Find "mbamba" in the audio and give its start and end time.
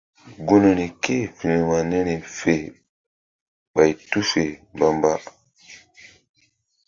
4.75-5.11